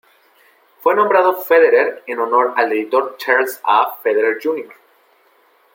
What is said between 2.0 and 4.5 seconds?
en honor al editor Charles A. Federer,